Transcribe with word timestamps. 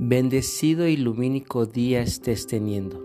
Bendecido 0.00 0.86
y 0.86 0.96
lumínico 0.96 1.66
día 1.66 2.02
estés 2.02 2.46
teniendo. 2.46 3.04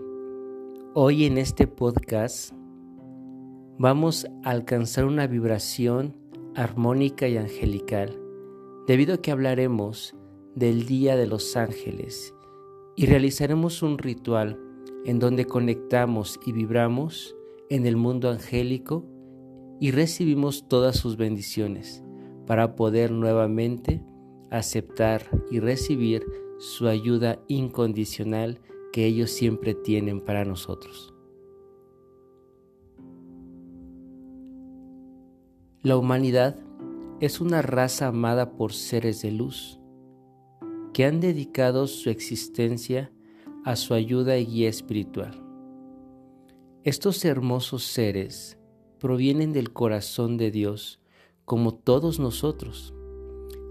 Hoy 0.94 1.24
en 1.24 1.38
este 1.38 1.66
podcast 1.66 2.54
vamos 3.78 4.28
a 4.44 4.50
alcanzar 4.50 5.04
una 5.04 5.26
vibración 5.26 6.14
armónica 6.54 7.26
y 7.26 7.36
angelical, 7.36 8.16
debido 8.86 9.14
a 9.14 9.18
que 9.20 9.32
hablaremos 9.32 10.14
del 10.54 10.86
Día 10.86 11.16
de 11.16 11.26
los 11.26 11.56
Ángeles 11.56 12.32
y 12.94 13.06
realizaremos 13.06 13.82
un 13.82 13.98
ritual 13.98 14.56
en 15.04 15.18
donde 15.18 15.46
conectamos 15.46 16.38
y 16.46 16.52
vibramos 16.52 17.34
en 17.70 17.86
el 17.86 17.96
mundo 17.96 18.30
angélico 18.30 19.04
y 19.80 19.90
recibimos 19.90 20.68
todas 20.68 20.94
sus 20.94 21.16
bendiciones 21.16 22.04
para 22.46 22.76
poder 22.76 23.10
nuevamente 23.10 24.00
aceptar 24.52 25.22
y 25.50 25.58
recibir 25.58 26.24
su 26.64 26.88
ayuda 26.88 27.38
incondicional 27.46 28.58
que 28.90 29.04
ellos 29.04 29.30
siempre 29.30 29.74
tienen 29.74 30.22
para 30.22 30.46
nosotros. 30.46 31.12
La 35.82 35.98
humanidad 35.98 36.58
es 37.20 37.42
una 37.42 37.60
raza 37.60 38.06
amada 38.06 38.56
por 38.56 38.72
seres 38.72 39.20
de 39.20 39.30
luz 39.30 39.78
que 40.94 41.04
han 41.04 41.20
dedicado 41.20 41.86
su 41.86 42.08
existencia 42.08 43.12
a 43.66 43.76
su 43.76 43.92
ayuda 43.92 44.38
y 44.38 44.46
guía 44.46 44.70
espiritual. 44.70 45.42
Estos 46.82 47.26
hermosos 47.26 47.84
seres 47.84 48.58
provienen 48.98 49.52
del 49.52 49.70
corazón 49.74 50.38
de 50.38 50.50
Dios 50.50 50.98
como 51.44 51.74
todos 51.74 52.18
nosotros 52.18 52.94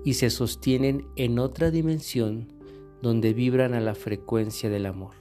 y 0.06 0.14
se 0.14 0.30
sostienen 0.30 1.08
en 1.16 1.40
otra 1.40 1.72
dimensión 1.72 2.53
donde 3.04 3.34
vibran 3.34 3.74
a 3.74 3.82
la 3.82 3.96
frecuencia 3.96 4.70
del 4.70 4.86
amor. 4.86 5.16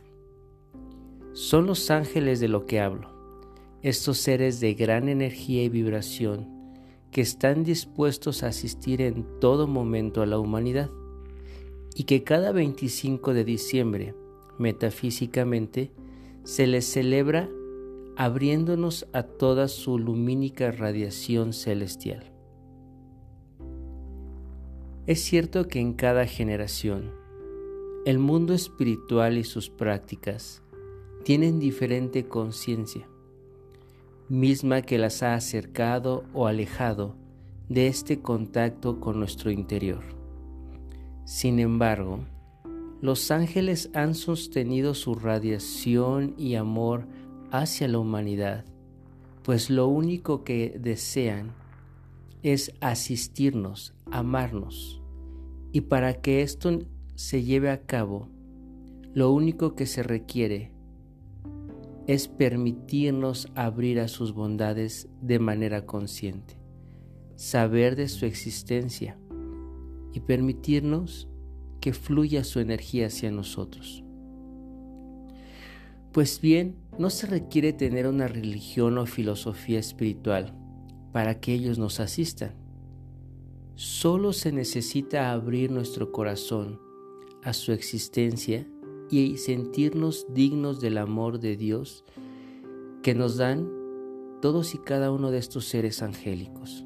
Son 1.33 1.67
los 1.67 1.91
ángeles 1.91 2.39
de 2.39 2.47
lo 2.47 2.65
que 2.65 2.79
hablo, 2.79 3.09
estos 3.83 4.19
seres 4.19 4.61
de 4.61 4.75
gran 4.75 5.09
energía 5.09 5.65
y 5.65 5.69
vibración 5.69 6.47
que 7.11 7.23
están 7.23 7.65
dispuestos 7.65 8.45
a 8.45 8.47
asistir 8.47 9.03
en 9.03 9.27
todo 9.41 9.67
momento 9.67 10.23
a 10.23 10.27
la 10.27 10.39
humanidad 10.39 10.91
y 11.97 12.05
que 12.05 12.23
cada 12.23 12.53
25 12.53 13.35
de 13.35 13.45
diciembre, 13.45 14.15
metafísicamente, 14.61 15.91
se 16.45 16.69
les 16.69 16.85
celebra 16.85 17.51
abriéndonos 18.17 19.09
a 19.13 19.25
toda 19.25 19.67
su 19.67 19.99
lumínica 19.99 20.71
radiación 20.71 21.53
celestial. 21.53 22.33
Es 25.09 25.21
cierto 25.21 25.67
que 25.67 25.81
en 25.81 25.95
cada 25.95 26.27
generación, 26.27 27.22
el 28.05 28.19
mundo 28.19 28.53
espiritual 28.53 29.39
y 29.39 29.45
sus 29.45 29.71
prácticas 29.71 30.61
tienen 31.23 31.61
diferente 31.61 32.27
conciencia, 32.27 33.09
misma 34.29 34.83
que 34.83 34.99
las 34.99 35.23
ha 35.23 35.35
acercado 35.35 36.25
o 36.35 36.49
alejado 36.49 37.15
de 37.69 37.87
este 37.87 38.21
contacto 38.21 38.99
con 38.99 39.21
nuestro 39.21 39.53
interior. 39.53 40.03
Sin 41.25 41.61
embargo, 41.61 42.19
los 43.01 43.31
ángeles 43.31 43.89
han 43.95 44.17
sostenido 44.17 44.95
su 44.95 45.15
radiación 45.15 46.35
y 46.37 46.57
amor 46.57 47.07
hacia 47.53 47.87
la 47.87 48.01
humanidad, 48.01 48.65
pues 49.45 49.71
lo 49.71 49.87
único 49.87 50.43
que 50.43 50.77
desean 50.77 51.55
es 52.43 52.73
asistirnos, 52.81 53.95
amarnos, 54.11 55.01
y 55.71 55.83
para 55.83 56.21
que 56.21 56.43
esto 56.43 56.81
se 57.23 57.45
lleve 57.45 57.71
a 57.71 57.87
cabo, 57.87 58.29
lo 59.15 59.31
único 59.31 59.77
que 59.77 59.87
se 59.87 60.03
requiere 60.03 60.73
es 62.09 62.27
permitirnos 62.27 63.47
abrir 63.55 64.01
a 64.01 64.09
sus 64.09 64.35
bondades 64.35 65.09
de 65.21 65.39
manera 65.39 65.87
consciente, 65.87 66.59
saber 67.37 67.95
de 67.95 68.09
su 68.09 68.27
existencia 68.27 69.17
y 70.13 70.19
permitirnos 70.19 71.29
que 71.81 71.93
fluya 71.93 72.43
su 72.43 72.59
energía 72.59 73.07
hacia 73.07 73.31
nosotros. 73.31 74.03
Pues 76.11 76.41
bien, 76.41 76.75
no 76.99 77.09
se 77.09 77.29
requiere 77.29 77.73
tener 77.73 78.09
una 78.09 78.27
religión 78.27 78.99
o 78.99 79.07
filosofía 79.07 79.79
espiritual 79.79 80.59
para 81.13 81.39
que 81.39 81.55
ellos 81.55 81.79
nos 81.79 82.01
asistan. 82.01 82.57
Solo 83.77 84.33
se 84.33 84.51
necesita 84.51 85.31
abrir 85.31 85.71
nuestro 85.71 86.11
corazón 86.11 86.92
a 87.43 87.53
su 87.53 87.73
existencia 87.73 88.67
y 89.11 89.37
sentirnos 89.37 90.27
dignos 90.33 90.81
del 90.81 90.99
amor 90.99 91.39
de 91.39 91.57
Dios 91.57 92.05
que 93.03 93.15
nos 93.15 93.37
dan 93.37 93.69
todos 94.41 94.75
y 94.75 94.79
cada 94.79 95.11
uno 95.13 95.31
de 95.31 95.39
estos 95.39 95.67
seres 95.67 96.03
angélicos. 96.03 96.85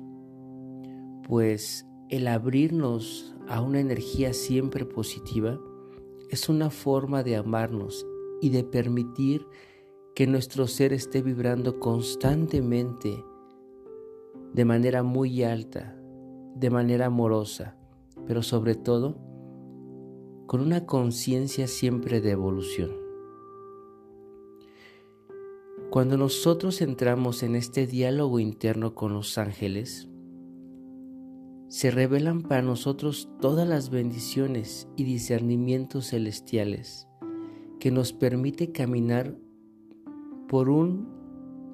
Pues 1.27 1.87
el 2.09 2.28
abrirnos 2.28 3.34
a 3.49 3.61
una 3.61 3.81
energía 3.81 4.33
siempre 4.33 4.84
positiva 4.84 5.59
es 6.31 6.49
una 6.49 6.71
forma 6.71 7.23
de 7.23 7.37
amarnos 7.37 8.06
y 8.41 8.50
de 8.50 8.65
permitir 8.65 9.47
que 10.15 10.27
nuestro 10.27 10.67
ser 10.67 10.93
esté 10.93 11.23
vibrando 11.23 11.78
constantemente 11.78 13.25
de 14.53 14.65
manera 14.65 15.03
muy 15.03 15.43
alta, 15.43 15.97
de 16.55 16.71
manera 16.71 17.06
amorosa, 17.06 17.77
pero 18.27 18.43
sobre 18.43 18.75
todo 18.75 19.19
con 20.46 20.60
una 20.60 20.86
conciencia 20.86 21.66
siempre 21.66 22.20
de 22.20 22.30
evolución. 22.30 22.92
Cuando 25.90 26.16
nosotros 26.16 26.82
entramos 26.82 27.42
en 27.42 27.56
este 27.56 27.86
diálogo 27.86 28.38
interno 28.38 28.94
con 28.94 29.12
los 29.12 29.38
ángeles, 29.38 30.08
se 31.68 31.90
revelan 31.90 32.42
para 32.42 32.62
nosotros 32.62 33.28
todas 33.40 33.68
las 33.68 33.90
bendiciones 33.90 34.88
y 34.96 35.04
discernimientos 35.04 36.08
celestiales 36.10 37.08
que 37.80 37.90
nos 37.90 38.12
permite 38.12 38.72
caminar 38.72 39.36
por 40.48 40.68
un 40.70 41.08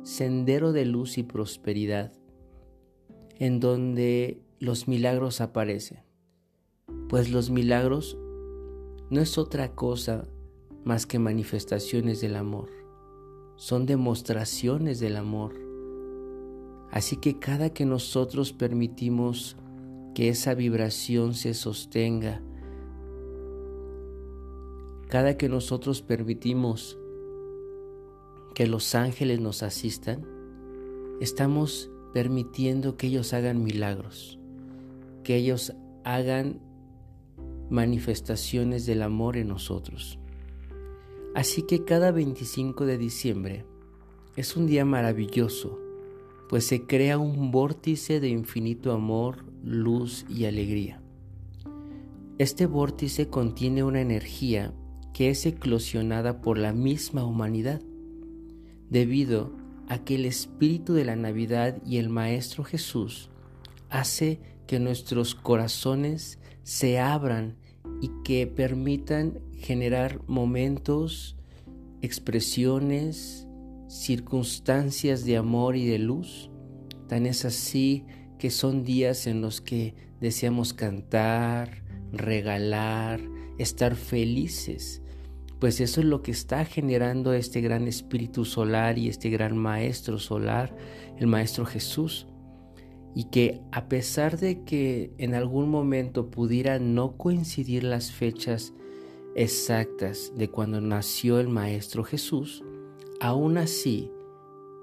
sendero 0.02 0.72
de 0.72 0.86
luz 0.86 1.18
y 1.18 1.22
prosperidad 1.22 2.12
en 3.38 3.60
donde 3.60 4.42
los 4.60 4.88
milagros 4.88 5.40
aparecen, 5.40 6.00
pues 7.08 7.30
los 7.30 7.50
milagros 7.50 8.16
no 9.12 9.20
es 9.20 9.36
otra 9.36 9.74
cosa 9.74 10.24
más 10.84 11.04
que 11.04 11.18
manifestaciones 11.18 12.22
del 12.22 12.34
amor. 12.34 12.70
Son 13.56 13.84
demostraciones 13.84 15.00
del 15.00 15.16
amor. 15.16 15.52
Así 16.90 17.18
que 17.18 17.38
cada 17.38 17.68
que 17.74 17.84
nosotros 17.84 18.54
permitimos 18.54 19.58
que 20.14 20.30
esa 20.30 20.54
vibración 20.54 21.34
se 21.34 21.52
sostenga, 21.52 22.40
cada 25.10 25.36
que 25.36 25.50
nosotros 25.50 26.00
permitimos 26.00 26.98
que 28.54 28.66
los 28.66 28.94
ángeles 28.94 29.40
nos 29.40 29.62
asistan, 29.62 30.26
estamos 31.20 31.90
permitiendo 32.14 32.96
que 32.96 33.08
ellos 33.08 33.34
hagan 33.34 33.62
milagros, 33.62 34.38
que 35.22 35.36
ellos 35.36 35.74
hagan 36.02 36.71
manifestaciones 37.72 38.86
del 38.86 39.02
amor 39.02 39.36
en 39.36 39.48
nosotros. 39.48 40.18
Así 41.34 41.62
que 41.62 41.84
cada 41.84 42.12
25 42.12 42.84
de 42.84 42.98
diciembre 42.98 43.64
es 44.36 44.56
un 44.56 44.66
día 44.66 44.84
maravilloso, 44.84 45.78
pues 46.48 46.66
se 46.66 46.86
crea 46.86 47.18
un 47.18 47.50
vórtice 47.50 48.20
de 48.20 48.28
infinito 48.28 48.92
amor, 48.92 49.44
luz 49.64 50.26
y 50.28 50.44
alegría. 50.44 51.02
Este 52.38 52.66
vórtice 52.66 53.28
contiene 53.28 53.82
una 53.82 54.00
energía 54.00 54.74
que 55.14 55.30
es 55.30 55.46
eclosionada 55.46 56.40
por 56.40 56.58
la 56.58 56.72
misma 56.72 57.24
humanidad, 57.24 57.80
debido 58.90 59.52
a 59.88 59.98
que 59.98 60.16
el 60.16 60.26
espíritu 60.26 60.92
de 60.92 61.04
la 61.04 61.16
Navidad 61.16 61.82
y 61.86 61.96
el 61.96 62.08
Maestro 62.08 62.64
Jesús 62.64 63.30
hace 63.88 64.40
que 64.66 64.78
nuestros 64.78 65.34
corazones 65.34 66.38
se 66.62 66.98
abran 66.98 67.56
y 68.02 68.10
que 68.24 68.48
permitan 68.48 69.38
generar 69.56 70.20
momentos, 70.26 71.36
expresiones, 72.00 73.46
circunstancias 73.86 75.24
de 75.24 75.36
amor 75.36 75.76
y 75.76 75.86
de 75.86 76.00
luz. 76.00 76.50
Tan 77.08 77.26
es 77.26 77.44
así 77.44 78.04
que 78.40 78.50
son 78.50 78.82
días 78.82 79.28
en 79.28 79.40
los 79.40 79.60
que 79.60 79.94
deseamos 80.20 80.74
cantar, 80.74 81.84
regalar, 82.10 83.20
estar 83.58 83.94
felices, 83.94 85.00
pues 85.60 85.80
eso 85.80 86.00
es 86.00 86.06
lo 86.06 86.22
que 86.22 86.32
está 86.32 86.64
generando 86.64 87.32
este 87.34 87.60
gran 87.60 87.86
espíritu 87.86 88.44
solar 88.44 88.98
y 88.98 89.08
este 89.08 89.30
gran 89.30 89.56
maestro 89.56 90.18
solar, 90.18 90.74
el 91.18 91.28
maestro 91.28 91.64
Jesús 91.66 92.26
y 93.14 93.24
que 93.24 93.60
a 93.72 93.88
pesar 93.88 94.38
de 94.38 94.64
que 94.64 95.12
en 95.18 95.34
algún 95.34 95.68
momento 95.68 96.30
pudiera 96.30 96.78
no 96.78 97.16
coincidir 97.16 97.84
las 97.84 98.10
fechas 98.10 98.72
exactas 99.34 100.32
de 100.36 100.48
cuando 100.48 100.80
nació 100.80 101.38
el 101.40 101.48
Maestro 101.48 102.04
Jesús, 102.04 102.64
aún 103.20 103.58
así 103.58 104.10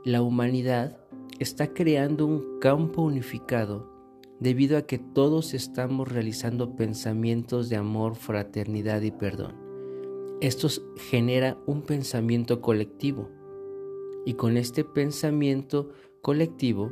la 0.04 0.22
humanidad 0.22 1.00
está 1.40 1.74
creando 1.74 2.26
un 2.26 2.60
campo 2.60 3.02
unificado 3.02 3.90
debido 4.40 4.78
a 4.78 4.84
que 4.84 5.00
todos 5.00 5.54
estamos 5.54 6.08
realizando 6.08 6.76
pensamientos 6.76 7.70
de 7.70 7.76
amor, 7.76 8.16
fraternidad 8.16 9.02
y 9.02 9.12
perdón. 9.12 9.56
Esto 10.40 10.70
genera 11.10 11.58
un 11.66 11.81
pensamiento 11.81 12.62
colectivo 12.62 13.30
y 14.26 14.34
con 14.34 14.56
este 14.56 14.84
pensamiento 14.84 15.90
colectivo 16.22 16.90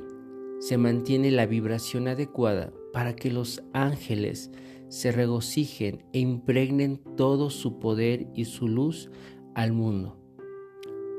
se 0.60 0.78
mantiene 0.78 1.32
la 1.32 1.46
vibración 1.46 2.08
adecuada 2.08 2.74
para 2.94 3.16
que 3.16 3.32
los 3.32 3.64
ángeles 3.74 4.52
se 4.90 5.12
regocijen 5.12 6.04
e 6.14 6.20
impregnen 6.20 6.98
todo 7.16 7.50
su 7.50 7.80
poder 7.80 8.28
y 8.34 8.46
su 8.46 8.68
luz 8.68 9.10
al 9.54 9.74
mundo. 9.74 10.18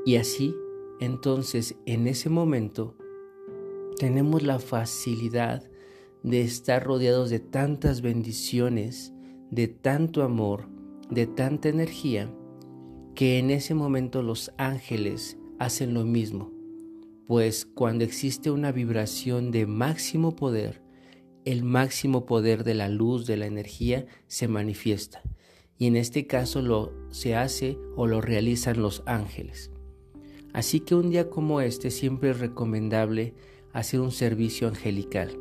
Y 0.05 0.17
así, 0.17 0.55
entonces, 1.01 1.77
en 1.87 2.07
ese 2.07 2.31
momento, 2.31 2.97
tenemos 3.99 4.43
la 4.43 4.59
facilidad 4.59 5.69
de 6.23 6.41
estar 6.43 6.85
rodeados 6.85 7.31
de 7.31 7.41
tantas 7.41 8.01
bendiciones, 8.01 9.13
de 9.51 9.69
tanto 9.69 10.23
amor, 10.23 10.69
de 11.11 11.27
tanta 11.27 11.69
energía, 11.69 12.33
que 13.15 13.39
en 13.39 13.51
ese 13.51 13.75
momento 13.75 14.23
los 14.23 14.53
ángeles 14.59 15.39
hacen 15.59 15.95
lo 15.95 16.05
mismo, 16.05 16.53
pues 17.29 17.67
cuando 17.67 18.05
existe 18.05 18.51
una 18.51 18.73
vibración 18.73 19.51
de 19.51 19.67
máximo 19.67 20.35
poder, 20.35 20.81
el 21.45 21.63
máximo 21.63 22.25
poder 22.25 22.65
de 22.65 22.73
la 22.73 22.89
luz, 22.89 23.27
de 23.27 23.37
la 23.37 23.45
energía, 23.45 24.07
se 24.29 24.49
manifiesta. 24.49 25.21
Y 25.77 25.89
en 25.89 25.97
este 25.97 26.27
caso 26.27 26.63
lo 26.63 26.95
se 27.11 27.37
hace 27.37 27.79
o 27.97 28.07
lo 28.07 28.23
realizan 28.23 28.81
los 28.81 29.03
ángeles. 29.05 29.71
Así 30.55 30.81
que 30.81 30.95
un 30.95 31.11
día 31.11 31.29
como 31.29 31.61
este 31.61 31.91
siempre 31.91 32.31
es 32.31 32.41
recomendable 32.41 33.35
hacer 33.75 34.01
un 34.01 34.11
servicio 34.11 34.67
angelical, 34.67 35.39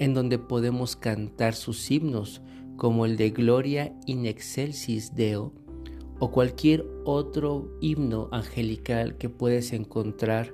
en 0.00 0.14
donde 0.14 0.40
podemos 0.40 0.96
cantar 0.96 1.54
sus 1.54 1.88
himnos 1.88 2.42
como 2.76 3.06
el 3.06 3.16
de 3.16 3.30
Gloria 3.30 3.96
in 4.06 4.26
excelsis 4.26 5.14
Deo 5.14 5.54
o 6.18 6.32
cualquier 6.32 6.84
otro 7.04 7.70
himno 7.80 8.28
angelical 8.32 9.16
que 9.18 9.28
puedes 9.28 9.72
encontrar 9.72 10.52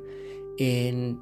en 0.59 1.19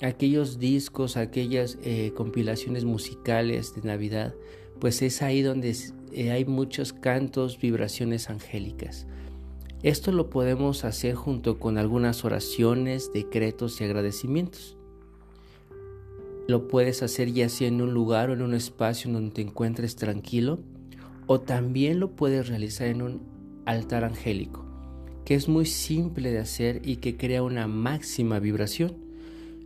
aquellos 0.00 0.58
discos, 0.58 1.16
aquellas 1.16 1.78
eh, 1.82 2.12
compilaciones 2.16 2.84
musicales 2.84 3.74
de 3.74 3.82
Navidad, 3.82 4.34
pues 4.80 5.02
es 5.02 5.22
ahí 5.22 5.42
donde 5.42 5.76
eh, 6.12 6.30
hay 6.30 6.44
muchos 6.44 6.92
cantos, 6.92 7.58
vibraciones 7.58 8.30
angélicas. 8.30 9.06
Esto 9.82 10.12
lo 10.12 10.30
podemos 10.30 10.84
hacer 10.84 11.14
junto 11.14 11.58
con 11.58 11.76
algunas 11.76 12.24
oraciones, 12.24 13.12
decretos 13.12 13.80
y 13.80 13.84
agradecimientos. 13.84 14.78
Lo 16.48 16.68
puedes 16.68 17.02
hacer 17.02 17.32
ya 17.32 17.48
sea 17.48 17.68
en 17.68 17.82
un 17.82 17.92
lugar 17.92 18.30
o 18.30 18.32
en 18.32 18.42
un 18.42 18.54
espacio 18.54 19.12
donde 19.12 19.34
te 19.34 19.42
encuentres 19.42 19.96
tranquilo, 19.96 20.58
o 21.26 21.40
también 21.40 22.00
lo 22.00 22.16
puedes 22.16 22.48
realizar 22.48 22.88
en 22.88 23.02
un 23.02 23.22
altar 23.66 24.04
angélico, 24.04 24.63
que 25.24 25.34
es 25.34 25.48
muy 25.48 25.66
simple 25.66 26.30
de 26.30 26.38
hacer 26.38 26.82
y 26.84 26.96
que 26.96 27.16
crea 27.16 27.42
una 27.42 27.66
máxima 27.66 28.38
vibración. 28.38 28.96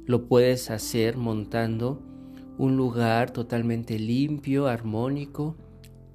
Lo 0.06 0.26
puedes 0.26 0.70
hacer 0.70 1.16
montando 1.16 2.00
un 2.56 2.76
lugar 2.76 3.30
totalmente 3.30 3.98
limpio, 3.98 4.66
armónico, 4.66 5.56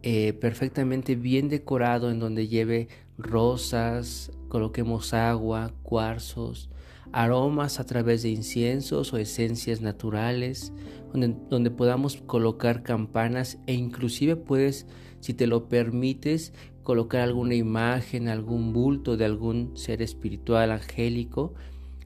eh, 0.01 0.33
perfectamente 0.33 1.15
bien 1.15 1.47
decorado 1.47 2.11
en 2.11 2.19
donde 2.19 2.47
lleve 2.47 2.89
rosas, 3.17 4.31
coloquemos 4.49 5.13
agua, 5.13 5.73
cuarzos, 5.83 6.69
aromas 7.13 7.79
a 7.79 7.85
través 7.85 8.23
de 8.23 8.29
inciensos 8.29 9.13
o 9.13 9.17
esencias 9.17 9.81
naturales, 9.81 10.73
donde, 11.11 11.35
donde, 11.49 11.69
podamos 11.69 12.17
colocar 12.17 12.83
campanas 12.83 13.59
e 13.67 13.73
inclusive 13.73 14.35
puedes, 14.35 14.87
si 15.21 15.33
te 15.33 15.47
lo 15.47 15.69
permites, 15.69 16.53
colocar 16.83 17.21
alguna 17.21 17.56
imagen, 17.56 18.27
algún 18.27 18.74
bulto 18.74 19.18
de 19.18 19.25
algún 19.25 19.75
ser 19.77 20.01
espiritual 20.01 20.71
angélico 20.71 21.53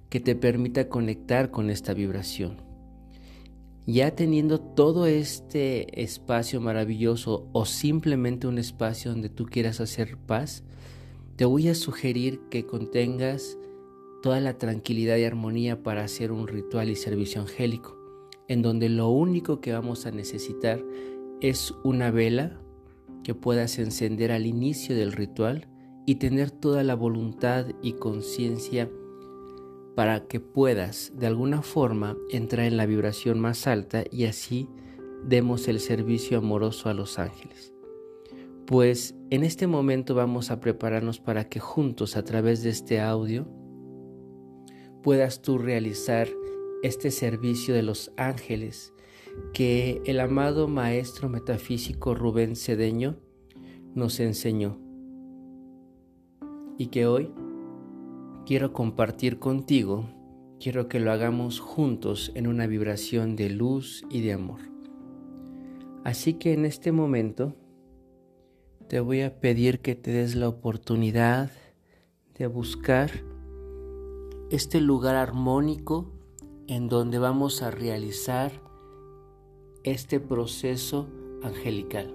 que 0.09 0.19
te 0.19 0.35
permita 0.35 0.87
conectar 0.87 1.51
con 1.51 1.69
esta 1.69 1.93
vibración. 1.93 2.61
Ya 3.85 4.15
teniendo 4.15 4.59
todo 4.59 5.07
este 5.07 6.01
espacio 6.01 6.59
maravilloso 6.59 7.49
o 7.53 7.65
simplemente 7.65 8.47
un 8.47 8.57
espacio 8.57 9.11
donde 9.11 9.29
tú 9.29 9.45
quieras 9.45 9.79
hacer 9.79 10.17
paz, 10.17 10.63
te 11.37 11.45
voy 11.45 11.69
a 11.69 11.75
sugerir 11.75 12.41
que 12.49 12.65
contengas 12.65 13.57
toda 14.21 14.41
la 14.41 14.57
tranquilidad 14.57 15.17
y 15.17 15.23
armonía 15.23 15.83
para 15.83 16.03
hacer 16.03 16.31
un 16.31 16.47
ritual 16.47 16.89
y 16.89 16.95
servicio 16.95 17.41
angélico, 17.41 17.97
en 18.47 18.61
donde 18.61 18.89
lo 18.89 19.09
único 19.09 19.61
que 19.61 19.71
vamos 19.71 20.05
a 20.05 20.11
necesitar 20.11 20.83
es 21.39 21.73
una 21.83 22.11
vela 22.11 22.59
que 23.23 23.35
puedas 23.35 23.79
encender 23.79 24.31
al 24.31 24.45
inicio 24.45 24.95
del 24.95 25.11
ritual 25.11 25.67
y 26.05 26.15
tener 26.15 26.51
toda 26.51 26.83
la 26.83 26.95
voluntad 26.95 27.67
y 27.81 27.93
conciencia 27.93 28.89
para 29.95 30.27
que 30.27 30.39
puedas 30.39 31.11
de 31.15 31.27
alguna 31.27 31.61
forma 31.61 32.15
entrar 32.31 32.65
en 32.65 32.77
la 32.77 32.85
vibración 32.85 33.39
más 33.39 33.67
alta 33.67 34.03
y 34.11 34.25
así 34.25 34.69
demos 35.25 35.67
el 35.67 35.79
servicio 35.79 36.37
amoroso 36.37 36.89
a 36.89 36.93
los 36.93 37.19
ángeles. 37.19 37.73
Pues 38.65 39.15
en 39.29 39.43
este 39.43 39.65
momento 39.65 40.13
vamos 40.13 40.51
a 40.51 40.59
prepararnos 40.59 41.19
para 41.19 41.49
que 41.49 41.59
juntos 41.59 42.15
a 42.15 42.23
través 42.23 42.63
de 42.63 42.69
este 42.69 43.01
audio 43.01 43.47
puedas 45.03 45.41
tú 45.41 45.57
realizar 45.57 46.27
este 46.83 47.11
servicio 47.11 47.73
de 47.73 47.81
los 47.81 48.11
ángeles 48.17 48.93
que 49.53 50.01
el 50.05 50.19
amado 50.19 50.67
maestro 50.67 51.29
metafísico 51.29 52.15
Rubén 52.15 52.55
Cedeño 52.55 53.17
nos 53.95 54.19
enseñó 54.19 54.79
y 56.77 56.87
que 56.87 57.07
hoy 57.07 57.31
quiero 58.45 58.71
compartir 58.71 59.39
contigo, 59.39 60.05
quiero 60.59 60.87
que 60.87 60.99
lo 60.99 61.11
hagamos 61.11 61.59
juntos 61.59 62.31
en 62.35 62.47
una 62.47 62.67
vibración 62.67 63.35
de 63.35 63.49
luz 63.49 64.05
y 64.09 64.21
de 64.21 64.33
amor. 64.33 64.59
Así 66.03 66.35
que 66.35 66.53
en 66.53 66.65
este 66.65 66.91
momento 66.91 67.55
te 68.87 68.99
voy 68.99 69.21
a 69.21 69.39
pedir 69.39 69.79
que 69.79 69.95
te 69.95 70.11
des 70.11 70.35
la 70.35 70.47
oportunidad 70.47 71.51
de 72.37 72.47
buscar 72.47 73.11
este 74.49 74.79
lugar 74.79 75.15
armónico 75.15 76.13
en 76.67 76.87
donde 76.87 77.19
vamos 77.19 77.61
a 77.61 77.71
realizar 77.71 78.66
este 79.91 80.19
proceso 80.19 81.07
angelical. 81.43 82.13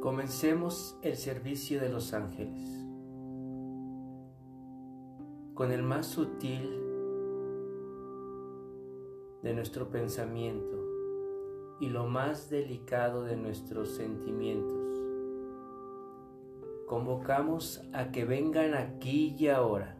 Comencemos 0.00 0.96
el 1.02 1.16
servicio 1.16 1.78
de 1.78 1.90
los 1.90 2.14
ángeles 2.14 2.86
con 5.52 5.72
el 5.72 5.82
más 5.82 6.06
sutil 6.06 6.70
de 9.42 9.52
nuestro 9.52 9.90
pensamiento 9.90 10.95
y 11.80 11.88
lo 11.88 12.06
más 12.06 12.50
delicado 12.50 13.24
de 13.24 13.36
nuestros 13.36 13.90
sentimientos. 13.90 14.98
Convocamos 16.86 17.82
a 17.92 18.10
que 18.12 18.24
vengan 18.24 18.74
aquí 18.74 19.34
y 19.38 19.48
ahora 19.48 19.96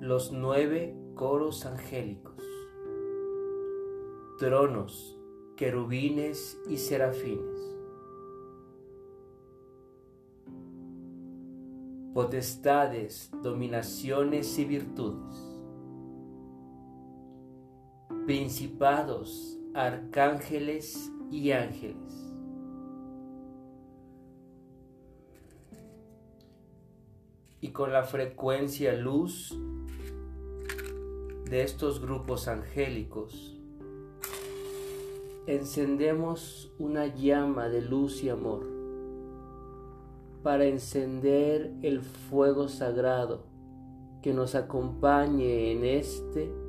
los 0.00 0.32
nueve 0.32 0.96
coros 1.14 1.66
angélicos, 1.66 2.42
tronos, 4.38 5.18
querubines 5.56 6.60
y 6.68 6.76
serafines 6.76 7.68
potestades, 12.18 13.30
dominaciones 13.44 14.58
y 14.58 14.64
virtudes, 14.64 15.36
principados, 18.26 19.56
arcángeles 19.78 21.12
y 21.30 21.52
ángeles. 21.52 22.34
Y 27.60 27.68
con 27.68 27.92
la 27.92 28.02
frecuencia 28.02 28.94
luz 28.94 29.56
de 31.48 31.62
estos 31.62 32.00
grupos 32.00 32.48
angélicos, 32.48 33.56
encendemos 35.46 36.72
una 36.80 37.06
llama 37.06 37.68
de 37.68 37.80
luz 37.80 38.24
y 38.24 38.30
amor 38.30 38.66
para 40.42 40.64
encender 40.64 41.72
el 41.82 42.00
fuego 42.02 42.66
sagrado 42.66 43.44
que 44.22 44.34
nos 44.34 44.56
acompañe 44.56 45.70
en 45.70 45.84
este 45.84 46.67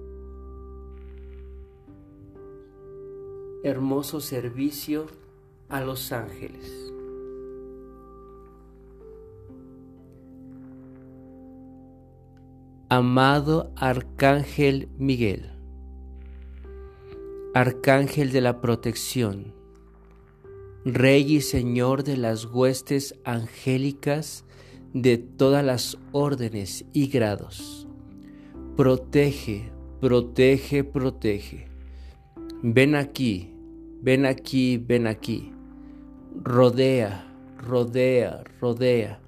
hermoso 3.63 4.21
servicio 4.21 5.07
a 5.67 5.81
los 5.81 6.11
ángeles. 6.11 6.93
Amado 12.89 13.71
Arcángel 13.75 14.89
Miguel, 14.97 15.51
Arcángel 17.53 18.31
de 18.31 18.41
la 18.41 18.61
protección, 18.61 19.53
Rey 20.85 21.35
y 21.35 21.41
Señor 21.41 22.03
de 22.03 22.17
las 22.17 22.45
huestes 22.45 23.13
angélicas 23.25 24.43
de 24.93 25.19
todas 25.19 25.63
las 25.63 25.99
órdenes 26.13 26.85
y 26.93 27.07
grados, 27.07 27.87
protege, 28.75 29.71
protege, 29.99 30.83
protege. 30.83 31.68
Ven 32.61 32.93
aquí, 32.93 33.53
ven 34.01 34.25
aquí, 34.25 34.77
ven 34.77 35.07
aquí. 35.07 35.53
Rodea, 36.43 37.25
rodea, 37.57 38.43
rodea. 38.59 39.21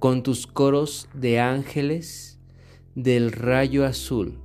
Con 0.00 0.24
tus 0.24 0.48
coros 0.48 1.08
de 1.14 1.38
ángeles 1.38 2.40
del 2.96 3.30
rayo 3.30 3.86
azul. 3.86 4.40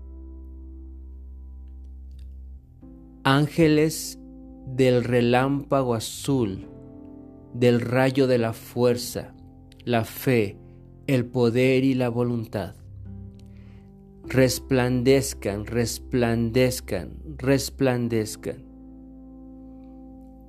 Ángeles 3.24 4.20
del 4.68 5.04
relámpago 5.04 5.96
azul, 5.96 6.68
del 7.56 7.82
rayo 7.82 8.28
de 8.28 8.38
la 8.38 8.54
fuerza, 8.54 9.34
la 9.86 10.06
fe, 10.06 10.56
el 11.08 11.26
poder 11.26 11.84
y 11.84 11.96
la 11.96 12.10
voluntad. 12.10 12.76
Resplandezcan, 14.34 15.66
resplandezcan, 15.66 17.18
resplandezcan. 17.38 18.64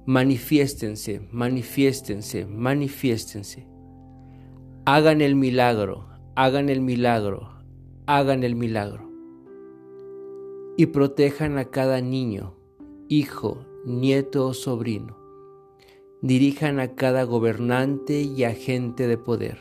Manifiéstense, 0.07 1.27
manifiéstense, 1.33 2.47
manifiéstense. 2.47 3.67
Hagan 4.85 5.21
el 5.21 5.35
milagro, 5.35 6.07
hagan 6.37 6.69
el 6.69 6.81
milagro, 6.81 7.49
hagan 8.07 8.45
el 8.45 8.55
milagro. 8.55 9.11
Y 10.77 10.87
protejan 10.87 11.59
a 11.59 11.65
cada 11.65 12.01
niño, 12.01 12.55
hijo, 13.09 13.67
nieto 13.85 14.47
o 14.47 14.55
sobrino. 14.55 15.17
Dirijan 16.21 16.79
a 16.79 16.95
cada 16.95 17.25
gobernante 17.25 18.23
y 18.23 18.45
agente 18.45 19.09
de 19.09 19.19
poder. 19.19 19.59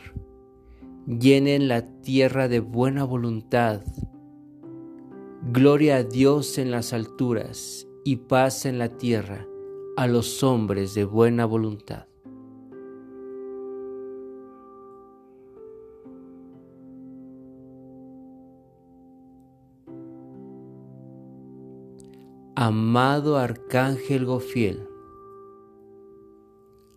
Llenen 1.08 1.66
la 1.66 2.00
tierra 2.02 2.46
de 2.46 2.60
buena 2.60 3.02
voluntad. 3.02 3.82
Gloria 5.50 5.96
a 5.96 6.02
Dios 6.04 6.56
en 6.56 6.70
las 6.70 6.92
alturas 6.92 7.88
y 8.04 8.14
paz 8.14 8.64
en 8.64 8.78
la 8.78 8.96
tierra 8.96 9.44
a 9.96 10.06
los 10.06 10.44
hombres 10.44 10.94
de 10.94 11.04
buena 11.04 11.46
voluntad. 11.46 12.06
Amado 22.54 23.36
Arcángel 23.36 24.24
Gofiel, 24.24 24.86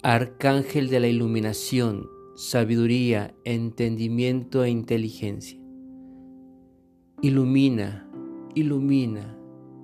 Arcángel 0.03 0.89
de 0.89 0.99
la 0.99 1.07
iluminación, 1.07 2.07
sabiduría, 2.35 3.33
entendimiento 3.43 4.63
e 4.63 4.69
inteligencia. 4.69 5.59
Ilumina, 7.21 8.04
ilumina, 8.55 9.37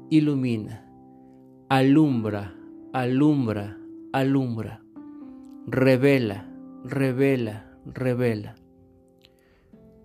ilumina. 0.09 0.87
Alumbra, 1.69 2.55
alumbra, 2.93 3.77
alumbra. 4.13 4.81
Revela, 5.67 6.49
revela, 6.83 7.77
revela. 7.85 8.55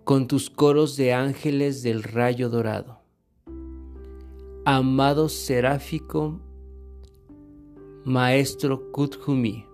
Con 0.04 0.28
tus 0.28 0.50
coros 0.50 0.96
de 0.96 1.14
ángeles 1.14 1.82
del 1.82 2.02
rayo 2.02 2.48
dorado 2.48 3.06
amado 4.68 5.28
seráfico 5.28 6.40
Maestro 8.04 8.90
Kuthumi, 8.90 9.64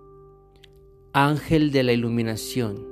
ángel 1.14 1.72
de 1.72 1.82
la 1.82 1.94
iluminación, 1.94 2.87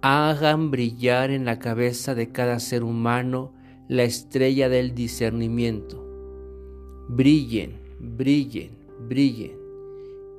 hagan 0.00 0.70
brillar 0.70 1.32
en 1.32 1.44
la 1.44 1.58
cabeza 1.58 2.14
de 2.14 2.30
cada 2.30 2.60
ser 2.60 2.84
humano 2.84 3.52
la 3.94 4.02
estrella 4.02 4.68
del 4.68 4.92
discernimiento. 4.92 6.04
Brillen, 7.08 7.74
brillen, 8.00 8.70
brillen, 9.08 9.52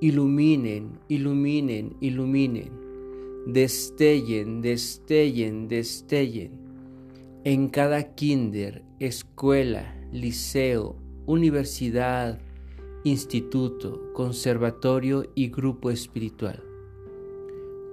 iluminen, 0.02 1.00
iluminen, 1.08 1.96
iluminen, 2.02 2.70
destellen, 3.48 4.62
destellen, 4.62 5.70
destellen 5.70 6.52
en 7.46 7.70
cada 7.70 8.16
kinder, 8.16 8.84
escuela, 9.00 9.96
liceo, 10.12 10.98
universidad, 11.26 12.40
instituto, 13.06 14.12
conservatorio 14.14 15.32
y 15.34 15.48
grupo 15.48 15.92
espiritual. 15.92 16.62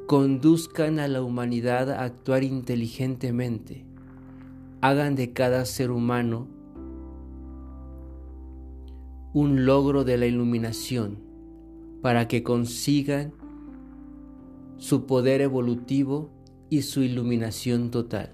Conduzcan 0.09 0.99
a 0.99 1.07
la 1.07 1.23
humanidad 1.23 1.93
a 1.93 2.03
actuar 2.03 2.43
inteligentemente. 2.43 3.92
Hagan 4.85 5.15
de 5.15 5.33
cada 5.33 5.65
ser 5.65 5.93
humano 5.93 6.49
un 9.33 9.65
logro 9.65 10.03
de 10.03 10.19
la 10.19 10.27
iluminación 10.27 11.19
para 12.03 12.27
que 12.27 12.43
consigan 12.43 13.33
su 14.79 15.07
poder 15.07 15.41
evolutivo 15.41 16.31
y 16.69 16.83
su 16.83 17.03
iluminación 17.03 17.93
total. 17.93 18.31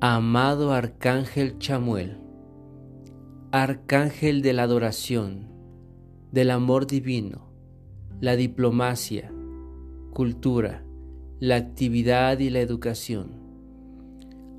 Amado 0.00 0.72
Arcángel 0.72 1.58
Chamuel, 1.58 2.16
Arcángel 3.52 4.40
de 4.40 4.54
la 4.54 4.62
adoración, 4.62 5.57
del 6.32 6.50
amor 6.50 6.86
divino, 6.86 7.50
la 8.20 8.36
diplomacia, 8.36 9.32
cultura, 10.12 10.84
la 11.40 11.56
actividad 11.56 12.38
y 12.38 12.50
la 12.50 12.60
educación. 12.60 13.32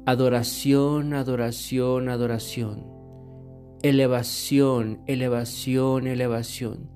Adoración, 0.05 1.13
adoración, 1.13 2.09
adoración. 2.09 2.85
Elevación, 3.81 5.01
elevación, 5.05 6.07
elevación. 6.07 6.89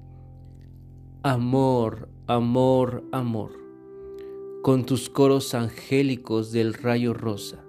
Amor, 1.21 2.09
amor, 2.27 3.03
amor. 3.11 3.51
Con 4.63 4.85
tus 4.85 5.09
coros 5.09 5.53
angélicos 5.53 6.51
del 6.51 6.73
rayo 6.73 7.13
rosa 7.13 7.63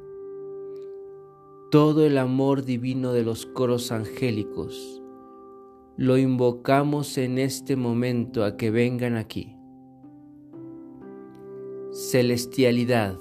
todo 1.74 2.06
el 2.06 2.18
amor 2.18 2.64
divino 2.64 3.12
de 3.12 3.24
los 3.24 3.46
coros 3.46 3.90
angélicos. 3.90 5.02
Lo 5.96 6.18
invocamos 6.18 7.18
en 7.18 7.38
este 7.38 7.76
momento 7.76 8.44
a 8.44 8.56
que 8.56 8.70
vengan 8.70 9.16
aquí. 9.16 9.56
Celestialidad, 11.92 13.16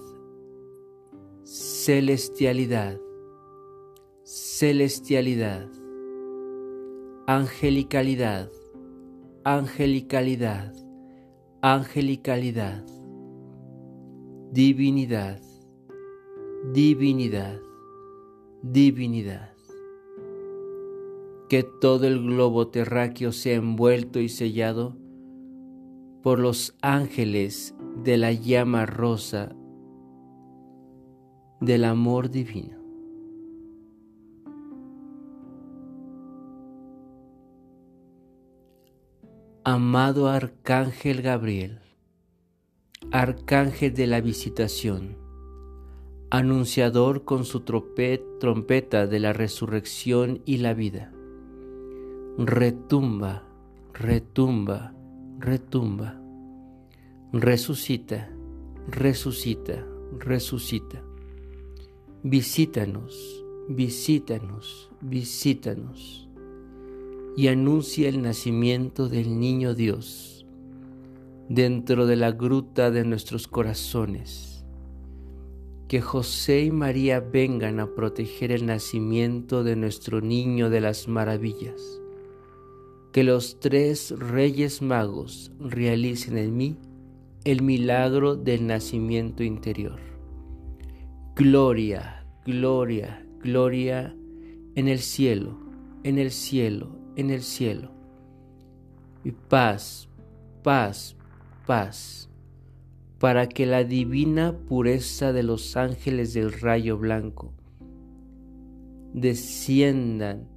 celestialidad, 1.44 3.00
celestialidad, 4.24 5.70
angelicalidad, 7.28 8.50
angelicalidad, 9.44 10.74
angelicalidad, 11.62 12.84
divinidad, 14.52 15.40
divinidad 16.74 17.60
divinidad. 18.64 19.53
Que 21.54 21.62
todo 21.62 22.08
el 22.08 22.20
globo 22.20 22.70
terráqueo 22.70 23.32
sea 23.32 23.54
envuelto 23.54 24.20
y 24.20 24.28
sellado 24.28 24.98
por 26.24 26.40
los 26.40 26.76
ángeles 26.82 27.76
de 28.04 28.18
la 28.18 28.32
llama 28.32 28.88
rosa 28.88 29.56
del 31.62 31.84
amor 31.84 32.32
divino. 32.32 32.80
Amado 39.64 40.30
Arcángel 40.30 41.22
Gabriel, 41.22 41.82
Arcángel 43.12 43.94
de 43.94 44.08
la 44.08 44.22
visitación, 44.22 45.20
anunciador 46.32 47.26
con 47.26 47.46
su 47.46 47.60
trompeta 47.60 49.06
de 49.06 49.20
la 49.20 49.34
resurrección 49.34 50.42
y 50.48 50.58
la 50.58 50.74
vida. 50.74 51.14
Retumba, 52.36 53.44
retumba, 53.94 54.92
retumba. 55.38 56.20
Resucita, 57.32 58.28
resucita, 58.88 59.86
resucita. 60.18 61.04
Visítanos, 62.24 63.46
visítanos, 63.70 64.90
visítanos. 65.00 66.28
Y 67.38 67.50
anuncia 67.50 68.10
el 68.10 68.24
nacimiento 68.24 69.10
del 69.10 69.40
niño 69.40 69.76
Dios 69.76 70.48
dentro 71.50 72.08
de 72.08 72.16
la 72.16 72.32
gruta 72.32 72.90
de 72.90 73.06
nuestros 73.06 73.48
corazones 73.48 74.66
que 75.88 76.02
José 76.02 76.62
y 76.62 76.72
María 76.72 77.20
vengan 77.20 77.80
a 77.80 77.94
proteger 77.94 78.52
el 78.52 78.66
nacimiento 78.66 79.64
de 79.64 79.76
nuestro 79.76 80.22
niño 80.22 80.72
de 80.72 80.82
las 80.82 81.08
maravillas. 81.08 82.03
Que 83.14 83.24
los 83.24 83.62
tres 83.62 84.12
reyes 84.12 84.82
magos 84.82 85.54
realicen 85.60 86.38
en 86.38 86.58
mí 86.58 86.78
el 87.46 87.62
milagro 87.62 88.36
del 88.36 88.68
nacimiento 88.68 89.44
interior. 89.44 90.02
Gloria, 91.36 92.26
gloria, 92.46 93.26
gloria 93.42 94.14
en 94.76 94.90
el 94.90 95.00
cielo, 95.00 95.58
en 96.04 96.20
el 96.20 96.32
cielo, 96.32 96.90
en 97.16 97.30
el 97.30 97.42
cielo. 97.42 97.92
Y 99.24 99.32
paz, 99.32 100.10
paz, 100.62 101.16
paz 101.66 102.30
para 103.24 103.48
que 103.48 103.66
la 103.66 103.86
divina 103.86 104.54
pureza 104.68 105.32
de 105.32 105.44
los 105.44 105.78
ángeles 105.78 106.34
del 106.34 106.52
rayo 106.52 106.98
blanco 106.98 107.54
desciendan 109.14 110.50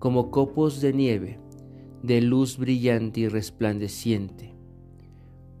como 0.00 0.32
copos 0.32 0.80
de 0.80 0.92
nieve 0.92 1.38
de 2.02 2.20
luz 2.20 2.58
brillante 2.58 3.20
y 3.20 3.28
resplandeciente, 3.28 4.54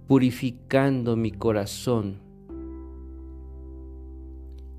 purificando 0.06 1.16
mi 1.16 1.30
corazón 1.30 2.20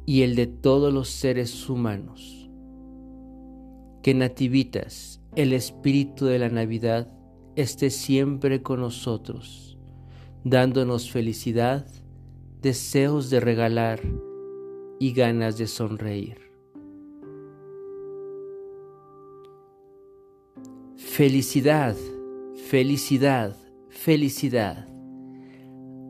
y 0.05 0.23
el 0.23 0.35
de 0.35 0.47
todos 0.47 0.93
los 0.93 1.09
seres 1.09 1.69
humanos. 1.69 2.49
Que 4.03 4.13
Nativitas, 4.13 5.21
el 5.35 5.53
espíritu 5.53 6.25
de 6.25 6.39
la 6.39 6.49
Navidad, 6.49 7.07
esté 7.55 7.89
siempre 7.89 8.61
con 8.61 8.79
nosotros 8.79 9.71
dándonos 10.43 11.11
felicidad, 11.11 11.85
deseos 12.61 13.29
de 13.29 13.39
regalar 13.39 14.01
y 14.99 15.13
ganas 15.13 15.57
de 15.57 15.67
sonreír. 15.67 16.50
Felicidad, 21.21 21.95
felicidad, 22.71 23.55
felicidad. 23.89 24.87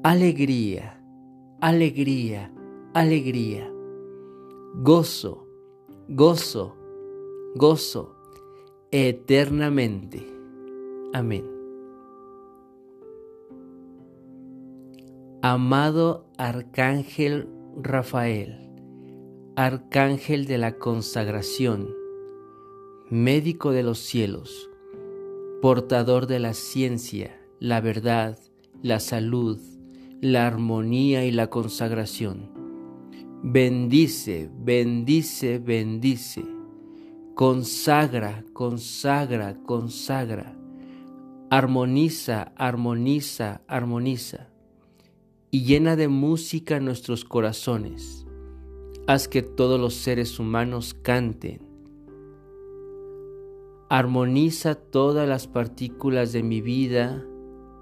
Alegría, 0.04 1.04
alegría, 1.60 2.50
alegría. 2.94 3.70
Gozo, 4.76 5.50
gozo, 6.08 6.78
gozo, 7.56 8.16
eternamente. 8.92 10.26
Amén. 11.12 11.44
Amado 15.42 16.26
Arcángel 16.38 17.50
Rafael, 17.76 18.72
Arcángel 19.58 20.46
de 20.46 20.58
la 20.58 20.78
consagración, 20.78 21.94
médico 23.10 23.72
de 23.72 23.84
los 23.84 24.00
cielos, 24.00 24.71
portador 25.62 26.26
de 26.26 26.40
la 26.40 26.56
ciencia, 26.56 27.40
la 27.60 27.82
verdad, 27.82 28.40
la 28.82 29.00
salud, 29.00 29.60
la 30.20 30.48
armonía 30.48 31.24
y 31.26 31.32
la 31.32 31.52
consagración. 31.52 32.52
Bendice, 33.44 34.50
bendice, 34.54 35.60
bendice. 35.60 36.44
Consagra, 37.36 38.44
consagra, 38.54 39.56
consagra. 39.64 40.58
Armoniza, 41.52 42.54
armoniza, 42.56 43.62
armoniza 43.68 44.50
y 45.52 45.66
llena 45.66 45.96
de 45.96 46.08
música 46.08 46.80
nuestros 46.80 47.26
corazones. 47.26 48.26
Haz 49.06 49.28
que 49.28 49.42
todos 49.42 49.80
los 49.80 49.94
seres 49.94 50.40
humanos 50.40 50.94
canten. 50.94 51.71
Armoniza 53.94 54.76
todas 54.76 55.28
las 55.28 55.48
partículas 55.48 56.32
de 56.32 56.44
mi 56.44 56.62
vida, 56.62 57.26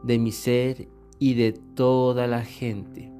de 0.01 0.17
mi 0.17 0.31
ser 0.31 0.87
y 1.19 1.35
de 1.35 1.51
toda 1.51 2.25
la 2.25 2.43
gente. 2.43 3.13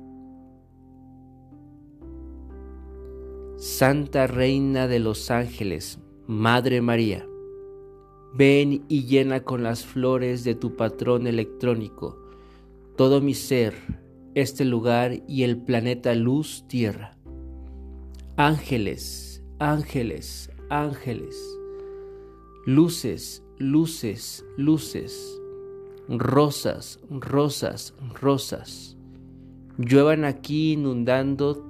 Santa 3.57 4.25
Reina 4.25 4.87
de 4.87 4.97
los 4.97 5.29
Ángeles, 5.29 5.99
Madre 6.25 6.81
María, 6.81 7.27
ven 8.33 8.83
y 8.87 9.05
llena 9.05 9.43
con 9.43 9.61
las 9.61 9.85
flores 9.85 10.43
de 10.43 10.55
tu 10.55 10.75
patrón 10.75 11.27
electrónico 11.27 12.17
todo 12.95 13.21
mi 13.21 13.35
ser 13.35 13.75
este 14.33 14.65
lugar 14.65 15.21
y 15.27 15.43
el 15.43 15.61
planeta 15.61 16.15
luz 16.15 16.65
tierra. 16.67 17.15
Ángeles, 18.35 19.43
ángeles, 19.59 20.49
ángeles, 20.69 21.58
luces, 22.75 23.43
luces, 23.57 24.45
luces, 24.55 25.41
rosas, 26.07 26.99
rosas, 27.09 27.95
rosas, 28.21 28.95
lluevan 29.79 30.23
aquí 30.23 30.73
inundando 30.73 31.65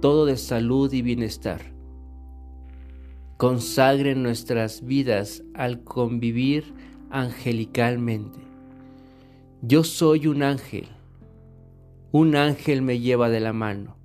todo 0.00 0.26
de 0.26 0.36
salud 0.36 0.92
y 0.92 1.02
bienestar. 1.02 1.72
Consagren 3.38 4.22
nuestras 4.22 4.84
vidas 4.84 5.42
al 5.54 5.82
convivir 5.82 6.74
angelicalmente. 7.10 8.38
Yo 9.62 9.82
soy 9.82 10.28
un 10.28 10.44
ángel 10.44 10.86
un 12.10 12.36
ángel 12.36 12.80
me 12.80 13.00
lleva 13.00 13.28
de 13.28 13.40
la 13.40 13.52
mano. 13.52 13.96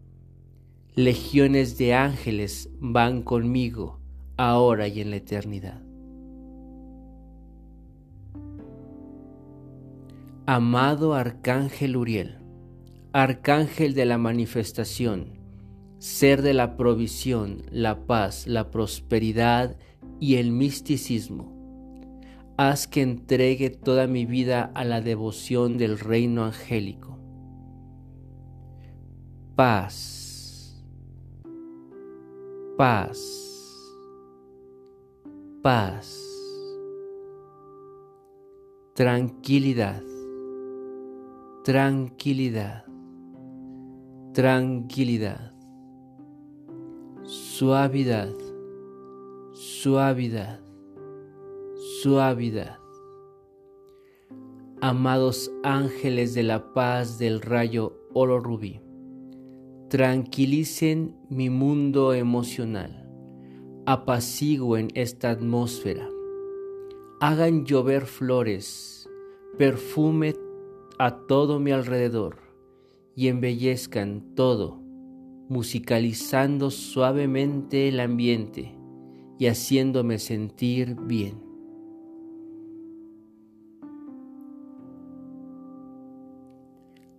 Legiones 0.93 1.77
de 1.77 1.93
ángeles 1.93 2.69
van 2.79 3.21
conmigo 3.21 4.01
ahora 4.36 4.89
y 4.89 4.99
en 4.99 5.12
la 5.12 5.17
eternidad. 5.17 5.83
Amado 10.45 11.13
Arcángel 11.13 11.95
Uriel, 11.95 12.38
Arcángel 13.13 13.93
de 13.93 14.03
la 14.03 14.17
manifestación, 14.17 15.39
ser 15.99 16.41
de 16.41 16.53
la 16.53 16.75
provisión, 16.75 17.63
la 17.71 18.06
paz, 18.06 18.45
la 18.45 18.69
prosperidad 18.69 19.77
y 20.19 20.36
el 20.36 20.51
misticismo, 20.51 21.49
haz 22.58 22.88
que 22.88 23.01
entregue 23.01 23.69
toda 23.69 24.06
mi 24.06 24.25
vida 24.25 24.69
a 24.75 24.84
la 24.84 24.99
devoción 24.99 25.77
del 25.77 25.97
reino 25.97 26.43
angélico. 26.43 27.17
Paz, 29.56 30.84
paz, 32.77 33.17
paz, 35.62 36.19
tranquilidad, 38.93 40.03
tranquilidad, 41.63 42.84
tranquilidad, 44.34 45.54
suavidad, 47.23 48.34
suavidad, 49.54 50.60
suavidad. 52.02 52.80
Amados 54.82 55.49
ángeles 55.63 56.34
de 56.34 56.43
la 56.43 56.73
paz 56.73 57.17
del 57.17 57.39
rayo 57.39 57.97
oro 58.13 58.41
rubí 58.41 58.82
tranquilicen 59.93 61.15
mi 61.30 61.52
mundo 61.52 62.15
emocional, 62.15 63.08
apacigüen 63.86 64.88
esta 64.95 65.30
atmósfera, 65.30 66.10
hagan 67.21 67.63
llover 67.63 68.08
flores, 68.08 69.08
perfume 69.60 70.34
a 70.99 71.25
todo 71.27 71.60
mi 71.60 71.71
alrededor 71.71 72.38
y 73.15 73.27
embellezcan 73.27 74.36
todo, 74.36 74.79
musicalizando 75.49 76.71
suavemente 76.71 77.88
el 77.89 77.99
ambiente 77.99 78.75
y 79.39 79.47
haciéndome 79.47 80.19
sentir 80.19 80.95
bien. 80.95 81.41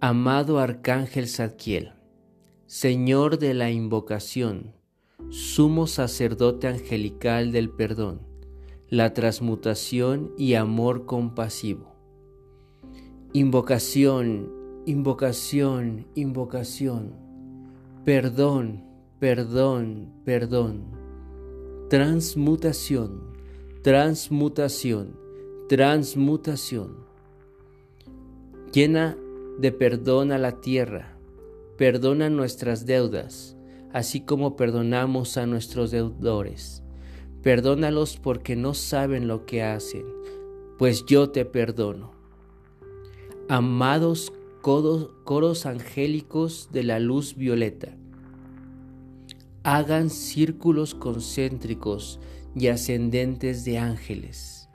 Amado 0.00 0.58
Arcángel 0.58 1.28
Zadkiel, 1.28 1.92
Señor 2.66 3.38
de 3.38 3.54
la 3.54 3.70
invocación, 3.70 4.74
sumo 5.30 5.86
sacerdote 5.86 6.66
angelical 6.66 7.52
del 7.52 7.70
perdón, 7.70 8.20
la 8.88 9.14
transmutación 9.14 10.32
y 10.36 10.54
amor 10.54 11.06
compasivo. 11.06 11.93
Invocación, 13.36 14.48
invocación, 14.86 16.06
invocación. 16.14 17.16
Perdón, 18.04 18.84
perdón, 19.18 20.12
perdón. 20.24 20.84
Transmutación, 21.90 23.22
transmutación, 23.82 25.18
transmutación. 25.68 26.94
Llena 28.72 29.18
de 29.58 29.72
perdón 29.72 30.30
a 30.30 30.38
la 30.38 30.60
tierra, 30.60 31.18
perdona 31.76 32.30
nuestras 32.30 32.86
deudas, 32.86 33.56
así 33.92 34.20
como 34.20 34.54
perdonamos 34.54 35.38
a 35.38 35.46
nuestros 35.46 35.90
deudores. 35.90 36.84
Perdónalos 37.42 38.16
porque 38.16 38.54
no 38.54 38.74
saben 38.74 39.26
lo 39.26 39.44
que 39.44 39.64
hacen, 39.64 40.06
pues 40.78 41.04
yo 41.04 41.30
te 41.30 41.44
perdono. 41.44 42.13
Amados 43.50 44.32
coros, 44.62 45.66
angélicos 45.66 46.70
de 46.72 46.82
la 46.82 46.98
luz 46.98 47.36
violeta, 47.36 47.94
hagan 49.62 50.08
círculos 50.08 50.94
concéntricos 50.94 52.18
y 52.56 52.68
ascendentes 52.68 53.66
de 53.66 53.76
ángeles, 53.76 54.70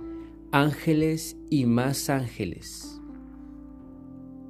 ángeles 0.52 1.36
y 1.50 1.66
más 1.66 2.12
ángeles, 2.12 3.02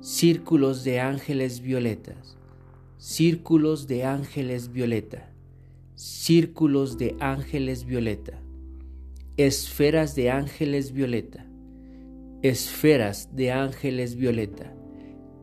círculos 0.01 0.83
de 0.83 0.99
ángeles 0.99 1.61
violetas, 1.61 2.37
círculos 2.97 3.87
de 3.87 4.03
ángeles 4.03 4.73
violeta, 4.73 5.31
círculos 5.95 6.97
de 6.97 7.15
ángeles 7.21 7.85
violeta, 7.85 8.41
esferas 9.37 10.13
de 10.13 10.29
ángeles 10.29 10.91
violeta, 10.91 11.48
esferas 12.41 13.29
de 13.35 13.51
ángeles 13.51 14.15
violeta, 14.15 14.73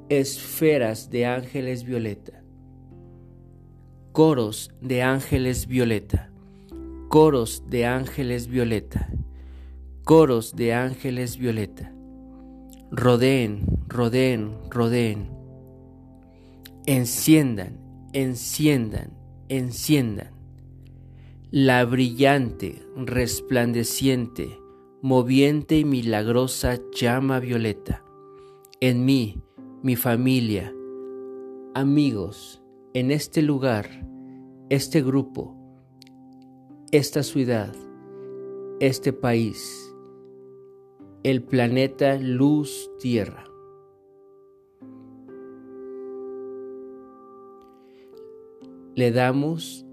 esferas 0.09 1.11
de 1.11 1.27
ángeles 1.27 1.85
violeta, 1.85 2.43
coros 4.13 4.71
de 4.81 5.03
ángeles 5.03 5.67
violeta, 5.67 6.31
coros 7.09 7.65
de 7.69 7.85
ángeles 7.85 8.49
violeta, 8.49 9.11
coros 10.05 10.57
de 10.57 10.73
ángeles 10.73 11.37
violeta, 11.37 11.93
rodeen, 12.91 13.67
rodeen, 13.89 14.57
rodeen, 14.71 15.29
enciendan, 16.87 17.79
enciendan, 18.15 19.11
enciendan. 19.49 20.31
La 21.51 21.85
brillante, 21.85 22.83
resplandeciente, 22.97 24.59
moviente 25.03 25.79
y 25.79 25.85
milagrosa 25.85 26.79
llama 26.93 27.39
violeta 27.41 28.03
en 28.81 29.05
mí, 29.07 29.43
mi 29.83 29.97
familia, 29.97 30.75
amigos, 31.75 32.63
en 32.93 33.11
este 33.11 33.41
lugar, 33.41 33.89
este 34.69 35.03
grupo, 35.03 35.57
esta 36.93 37.23
ciudad, 37.23 37.75
este 38.81 39.15
país, 39.15 39.95
el 41.23 41.43
planeta 41.43 42.17
Luz 42.17 42.91
Tierra. 42.99 43.45
Le 48.95 49.11
damos 49.11 49.87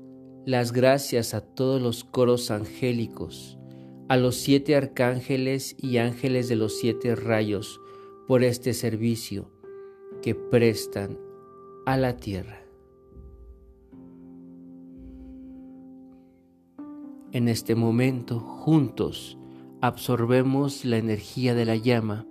las 0.46 0.74
gracias 0.74 1.34
a 1.34 1.42
todos 1.42 1.82
los 1.82 2.04
coros 2.04 2.52
angélicos, 2.52 3.58
a 4.10 4.18
los 4.18 4.36
siete 4.36 4.76
arcángeles 4.76 5.76
y 5.78 5.98
ángeles 5.98 6.50
de 6.50 6.56
los 6.56 6.78
siete 6.78 7.16
rayos 7.16 7.80
por 8.28 8.44
este 8.44 8.74
servicio 8.74 9.50
que 10.22 10.36
prestan 10.36 11.18
a 11.86 11.98
la 11.98 12.18
tierra. 12.18 12.64
En 17.32 17.48
este 17.48 17.76
momento, 17.76 18.40
juntos, 18.40 19.38
absorbemos 19.82 20.86
la 20.86 20.98
energía 20.98 21.56
de 21.56 21.66
la 21.66 21.76
llama, 21.76 22.28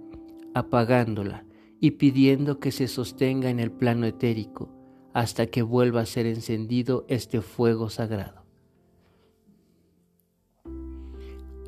apagándola 0.55 1.45
y 1.81 1.93
pidiendo 1.93 2.61
que 2.61 2.71
se 2.71 2.87
sostenga 2.87 3.51
en 3.51 3.59
el 3.59 3.73
plano 3.73 4.07
etérico 4.07 4.71
hasta 5.13 5.47
que 5.47 5.63
vuelva 5.63 6.03
a 6.03 6.07
ser 6.07 6.27
encendido 6.27 7.05
este 7.09 7.41
fuego 7.41 7.91
sagrado. 7.91 8.42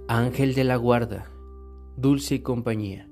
Ángel 0.07 0.55
de 0.55 0.65
la 0.65 0.77
guarda, 0.77 1.31
dulce 1.97 2.43
compañía, 2.43 3.09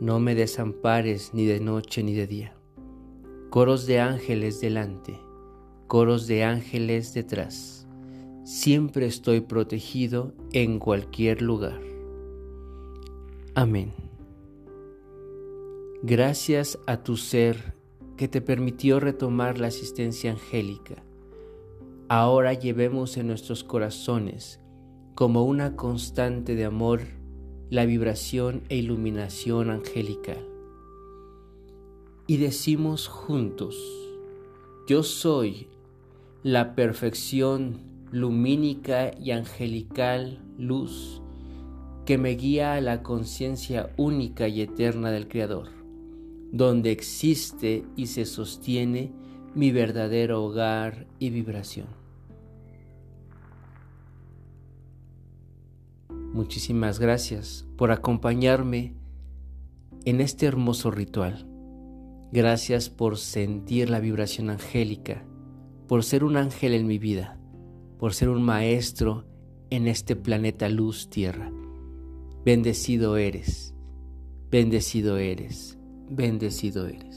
no 0.00 0.20
me 0.20 0.34
desampares 0.34 1.32
ni 1.32 1.46
de 1.46 1.60
noche 1.60 2.02
ni 2.02 2.12
de 2.12 2.26
día. 2.26 2.54
Coros 3.48 3.86
de 3.86 4.00
ángeles 4.00 4.60
delante, 4.60 5.18
coros 5.86 6.26
de 6.26 6.44
ángeles 6.44 7.14
detrás. 7.14 7.88
Siempre 8.44 9.06
estoy 9.06 9.40
protegido 9.40 10.34
en 10.52 10.78
cualquier 10.78 11.40
lugar. 11.40 11.80
Amén. 13.54 13.94
Gracias 16.02 16.78
a 16.86 17.02
tu 17.02 17.16
ser 17.16 17.74
que 18.18 18.28
te 18.28 18.42
permitió 18.42 19.00
retomar 19.00 19.58
la 19.58 19.68
asistencia 19.68 20.32
angélica. 20.32 21.02
Ahora 22.10 22.52
llevemos 22.52 23.16
en 23.16 23.26
nuestros 23.26 23.64
corazones 23.64 24.59
como 25.20 25.44
una 25.44 25.76
constante 25.76 26.54
de 26.54 26.64
amor 26.64 27.02
la 27.68 27.84
vibración 27.84 28.62
e 28.70 28.78
iluminación 28.78 29.68
angelical. 29.68 30.42
Y 32.26 32.38
decimos 32.38 33.06
juntos, 33.06 33.76
yo 34.88 35.02
soy 35.02 35.66
la 36.42 36.74
perfección 36.74 37.80
lumínica 38.10 39.10
y 39.20 39.32
angelical 39.32 40.42
luz 40.56 41.20
que 42.06 42.16
me 42.16 42.30
guía 42.30 42.72
a 42.72 42.80
la 42.80 43.02
conciencia 43.02 43.92
única 43.98 44.48
y 44.48 44.62
eterna 44.62 45.10
del 45.10 45.28
Creador 45.28 45.68
donde 46.50 46.92
existe 46.92 47.84
y 47.94 48.06
se 48.06 48.24
sostiene 48.24 49.12
mi 49.54 49.70
verdadero 49.70 50.42
hogar 50.42 51.06
y 51.18 51.28
vibración. 51.28 51.99
Muchísimas 56.32 56.98
gracias 56.98 57.66
por 57.76 57.90
acompañarme 57.90 58.94
en 60.04 60.20
este 60.20 60.46
hermoso 60.46 60.90
ritual. 60.90 61.46
Gracias 62.32 62.88
por 62.88 63.18
sentir 63.18 63.90
la 63.90 64.00
vibración 64.00 64.50
angélica, 64.50 65.26
por 65.88 66.04
ser 66.04 66.24
un 66.24 66.36
ángel 66.36 66.74
en 66.74 66.86
mi 66.86 66.98
vida, 66.98 67.40
por 67.98 68.14
ser 68.14 68.28
un 68.28 68.42
maestro 68.42 69.26
en 69.70 69.88
este 69.88 70.16
planeta 70.16 70.68
luz 70.68 71.10
tierra. 71.10 71.52
Bendecido 72.44 73.16
eres, 73.16 73.74
bendecido 74.50 75.16
eres 75.18 75.80
bendecido 76.10 76.86
eres. 76.88 77.09